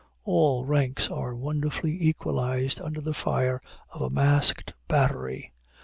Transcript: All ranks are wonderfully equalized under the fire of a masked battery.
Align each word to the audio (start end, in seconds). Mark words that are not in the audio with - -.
All 0.23 0.65
ranks 0.65 1.11
are 1.11 1.35
wonderfully 1.35 1.95
equalized 2.01 2.81
under 2.81 3.01
the 3.01 3.13
fire 3.13 3.61
of 3.91 4.01
a 4.01 4.09
masked 4.09 4.73
battery. 4.87 5.51